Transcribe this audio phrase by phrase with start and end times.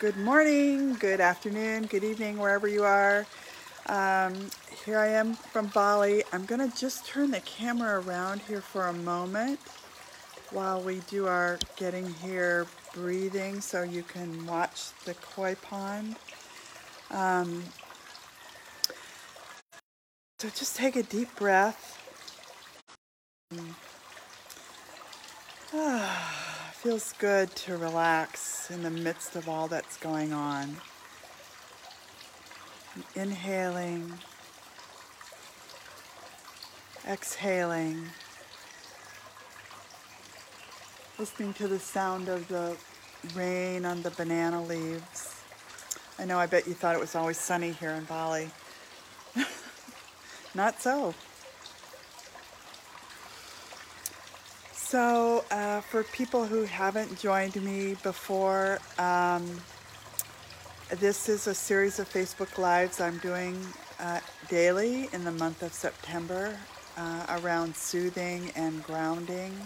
[0.00, 3.24] Good morning, good afternoon, good evening, wherever you are.
[3.86, 4.50] Um,
[4.84, 6.24] here I am from Bali.
[6.32, 9.60] I'm going to just turn the camera around here for a moment
[10.50, 16.16] while we do our getting here breathing so you can watch the koi pond.
[17.12, 17.62] Um,
[20.40, 22.00] so just take a deep breath.
[25.76, 26.53] Ah,
[26.84, 30.76] feels good to relax in the midst of all that's going on.
[33.14, 34.12] Inhaling,
[37.08, 38.04] exhaling,
[41.18, 42.76] listening to the sound of the
[43.34, 45.40] rain on the banana leaves.
[46.18, 48.50] I know, I bet you thought it was always sunny here in Bali.
[50.54, 51.14] Not so.
[54.94, 59.60] So, uh, for people who haven't joined me before, um,
[60.88, 63.58] this is a series of Facebook Lives I'm doing
[63.98, 66.56] uh, daily in the month of September
[66.96, 69.58] uh, around soothing and grounding,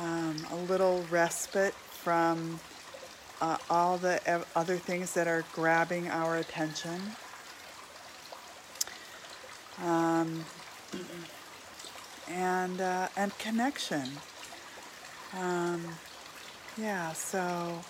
[0.00, 2.60] um, a little respite from
[3.40, 7.00] uh, all the other things that are grabbing our attention.
[9.82, 10.44] Um,
[12.32, 14.08] and uh, and connection.
[15.38, 15.82] Um,
[16.76, 17.80] yeah, so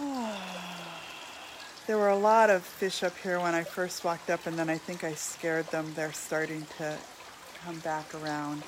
[0.00, 0.36] oh,
[1.86, 4.70] there were a lot of fish up here when I first walked up, and then
[4.70, 5.92] I think I scared them.
[5.94, 6.96] They're starting to
[7.64, 8.62] come back around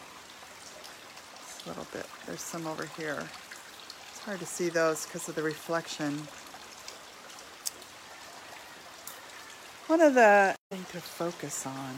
[1.46, 2.06] Just a little bit.
[2.26, 3.28] There's some over here.
[4.10, 6.26] It's hard to see those because of the reflection.
[9.86, 11.96] One of the things to focus on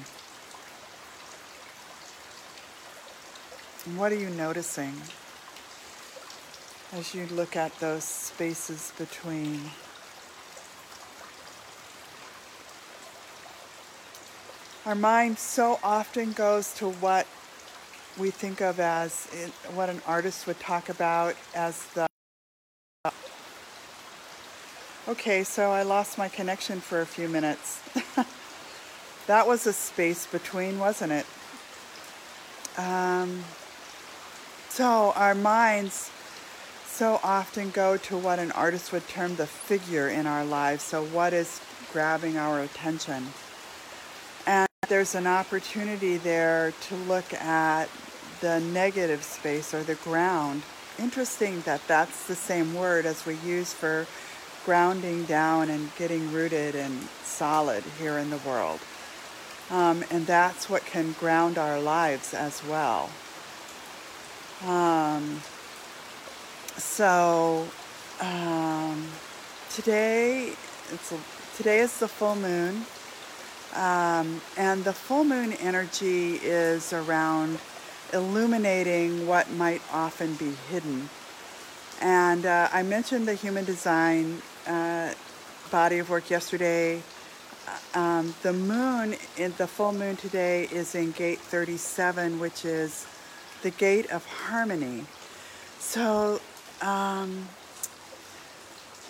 [3.84, 4.94] What are you noticing
[6.92, 9.61] as you look at those spaces between?
[14.87, 17.26] Our mind so often goes to what
[18.16, 19.26] we think of as
[19.75, 22.06] what an artist would talk about as the.
[25.09, 27.81] Okay, so I lost my connection for a few minutes.
[29.26, 31.26] that was a space between, wasn't it?
[32.78, 33.42] Um,
[34.72, 36.10] so our minds
[36.87, 40.83] so often go to what an artist would term the figure in our lives.
[40.83, 41.60] So, what is
[41.93, 43.27] grabbing our attention?
[44.47, 47.91] And there's an opportunity there to look at
[48.41, 50.62] the negative space or the ground.
[50.99, 54.06] Interesting that that's the same word as we use for
[54.65, 58.81] grounding down and getting rooted and solid here in the world.
[59.71, 63.10] Um, and that's what can ground our lives as well.
[64.67, 65.41] Um,
[66.77, 67.67] so
[68.21, 69.09] um,
[69.71, 70.53] today,
[70.93, 71.19] it's a,
[71.56, 72.84] today is the full moon,
[73.75, 77.59] um, and the full moon energy is around
[78.12, 81.09] illuminating what might often be hidden.
[82.01, 85.12] And uh, I mentioned the human design uh,
[85.72, 87.03] body of work yesterday.
[87.95, 93.06] Uh, um, the moon, in the full moon today, is in gate 37, which is
[93.62, 95.05] the gate of harmony.
[95.78, 96.41] So,
[96.81, 97.49] um,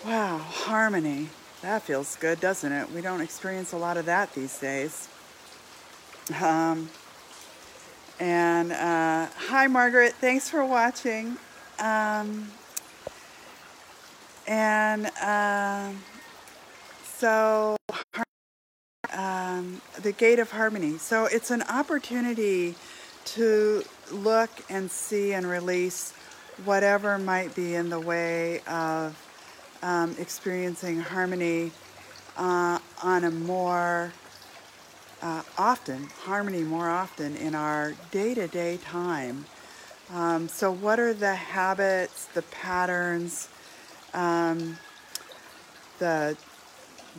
[0.05, 1.29] wow, harmony.
[1.61, 2.91] That feels good, doesn't it?
[2.91, 5.07] We don't experience a lot of that these days.
[6.41, 6.89] Um,
[8.19, 10.13] and uh, hi, Margaret.
[10.13, 11.37] Thanks for watching.
[11.79, 12.51] Um,
[14.47, 15.91] and uh,
[17.17, 17.77] so,
[19.11, 20.97] um, the gate of harmony.
[20.97, 22.75] So, it's an opportunity
[23.25, 26.13] to look and see and release
[26.65, 29.17] whatever might be in the way of
[29.81, 31.71] um, experiencing harmony
[32.37, 34.13] uh, on a more
[35.21, 39.45] uh, often, harmony more often in our day to day time.
[40.11, 43.47] Um, so, what are the habits, the patterns,
[44.13, 44.77] um,
[45.99, 46.37] the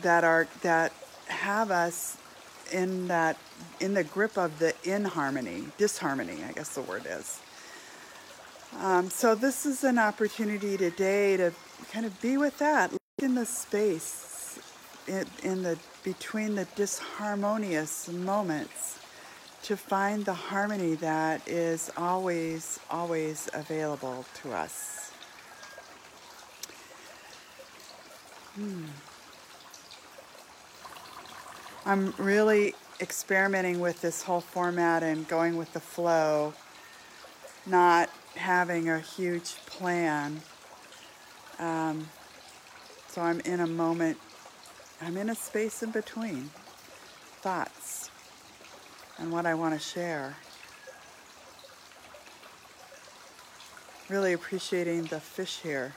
[0.01, 0.93] that are that
[1.27, 2.17] have us
[2.71, 3.37] in that
[3.79, 7.39] in the grip of the inharmony, disharmony, I guess the word is.
[8.79, 11.53] Um, so this is an opportunity today to
[11.91, 14.59] kind of be with that, look in the space,
[15.07, 18.99] in, in the between the disharmonious moments,
[19.63, 25.11] to find the harmony that is always, always available to us.
[28.55, 28.85] Hmm.
[31.85, 36.53] I'm really experimenting with this whole format and going with the flow,
[37.65, 40.41] not having a huge plan.
[41.59, 42.07] Um,
[43.09, 44.17] So I'm in a moment,
[45.01, 46.49] I'm in a space in between
[47.41, 48.11] thoughts
[49.17, 50.35] and what I want to share.
[54.09, 55.95] Really appreciating the fish here.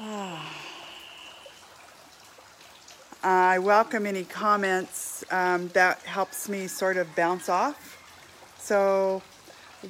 [3.22, 5.24] I welcome any comments.
[5.32, 7.96] Um, that helps me sort of bounce off.
[8.58, 9.22] So,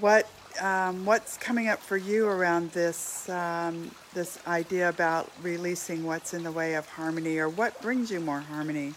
[0.01, 0.29] what
[0.63, 6.43] um, what's coming up for you around this um, this idea about releasing what's in
[6.43, 8.95] the way of harmony, or what brings you more harmony?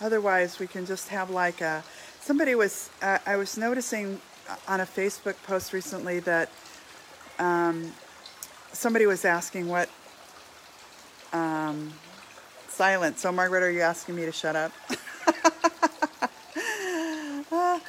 [0.00, 1.84] Otherwise, we can just have like a.
[2.20, 2.90] Somebody was.
[3.02, 4.20] Uh, I was noticing
[4.66, 6.50] on a Facebook post recently that
[7.38, 7.92] um,
[8.72, 9.88] somebody was asking what
[11.32, 11.92] um,
[12.68, 13.20] silence.
[13.20, 14.72] So, Margaret, are you asking me to shut up?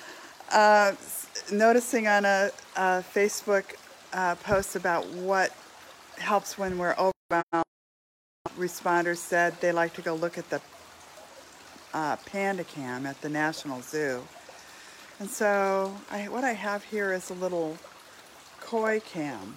[0.52, 0.92] uh,
[1.52, 3.64] noticing on a, a Facebook
[4.14, 5.52] uh, post about what
[6.18, 7.66] helps when we're overwhelmed,
[8.58, 10.62] responders said they like to go look at the
[11.94, 14.24] uh, panda cam at the National Zoo.
[15.20, 17.78] And so I, what I have here is a little
[18.60, 19.56] koi cam.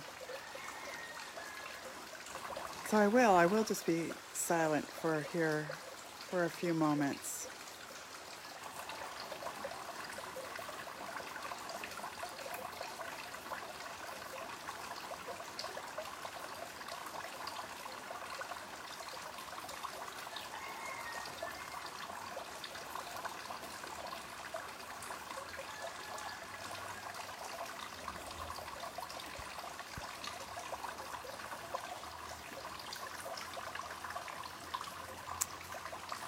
[2.88, 5.66] So I will, I will just be silent for here
[6.18, 7.48] for a few moments.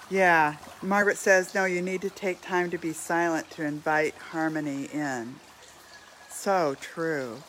[0.09, 4.85] Yeah, Margaret says, no, you need to take time to be silent to invite harmony
[4.85, 5.35] in.
[6.29, 7.43] So true.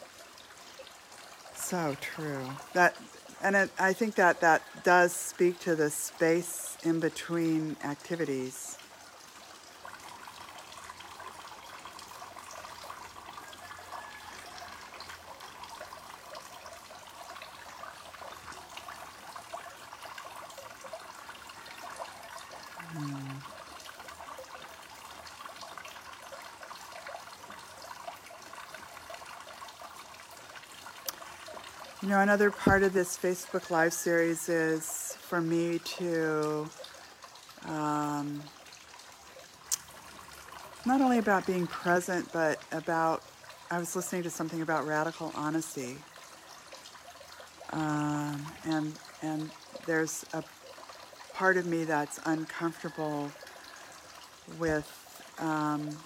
[1.55, 2.49] So true.
[2.73, 2.97] That,
[3.43, 8.77] and it, I think that that does speak to the space in between activities.
[32.01, 36.71] You know, another part of this Facebook Live series is for me to
[37.67, 38.41] um,
[40.87, 43.25] not only about being present, but about,
[43.69, 45.97] I was listening to something about radical honesty.
[47.71, 48.93] Um, and,
[49.23, 49.51] and
[49.85, 50.45] there's a
[51.35, 53.29] part of me that's uncomfortable
[54.57, 54.87] with
[55.41, 55.99] um,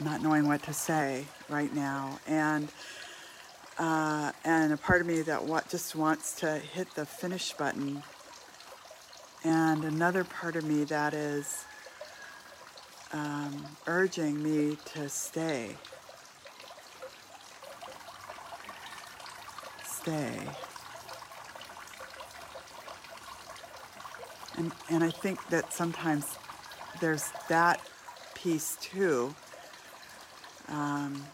[0.00, 2.18] not knowing what to say right now.
[2.26, 2.70] And
[3.78, 8.02] uh, and a part of me that what just wants to hit the finish button,
[9.42, 11.64] and another part of me that is
[13.12, 15.76] um, urging me to stay.
[19.84, 20.40] Stay.
[24.56, 26.38] And, and I think that sometimes
[27.00, 27.80] there's that
[28.34, 29.34] piece too.
[30.68, 31.24] Um,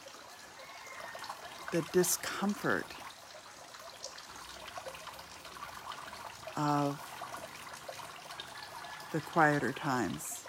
[1.72, 2.86] the discomfort
[6.56, 7.00] of
[9.12, 10.39] the quieter times.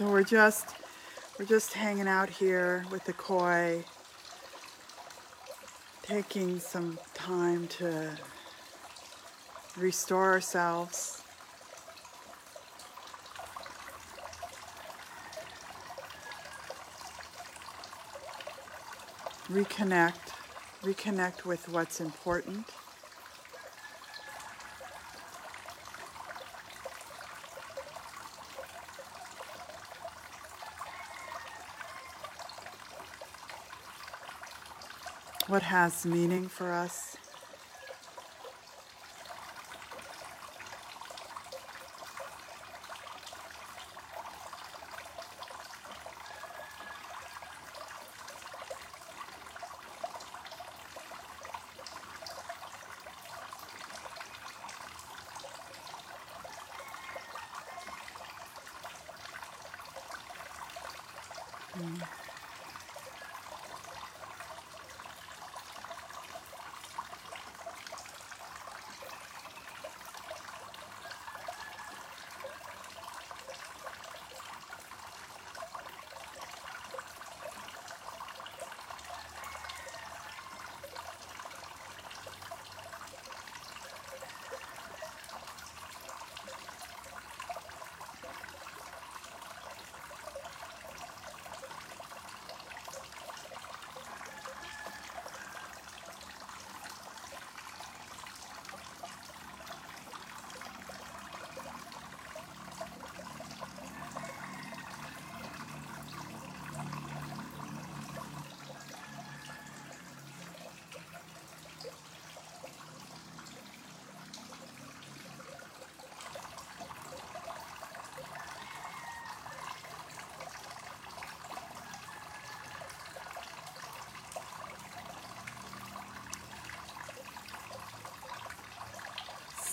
[0.00, 0.76] So we're just
[1.38, 3.84] we're just hanging out here with the koi,
[6.02, 8.16] taking some time to
[9.76, 11.22] restore ourselves.
[19.50, 20.32] Reconnect,
[20.80, 22.64] reconnect with what's important.
[35.50, 37.16] What has meaning for us?
[61.74, 62.19] Hmm.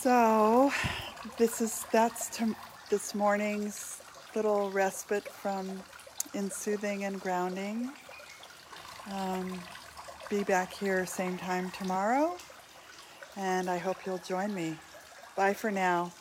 [0.07, 0.71] So,
[1.37, 2.55] this is that's to,
[2.89, 3.99] this morning's
[4.35, 5.83] little respite from
[6.33, 7.91] in soothing and grounding.
[9.11, 9.59] Um,
[10.29, 12.37] be back here same time tomorrow,
[13.35, 14.77] and I hope you'll join me.
[15.35, 16.13] Bye for now.